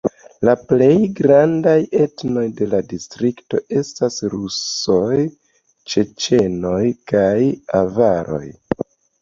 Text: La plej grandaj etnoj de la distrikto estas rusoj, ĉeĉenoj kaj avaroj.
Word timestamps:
La 0.47 0.53
plej 0.69 0.95
grandaj 1.17 1.75
etnoj 2.05 2.45
de 2.61 2.67
la 2.71 2.79
distrikto 2.95 3.61
estas 3.81 4.17
rusoj, 4.37 5.21
ĉeĉenoj 5.93 6.83
kaj 7.13 7.31
avaroj. 7.85 8.45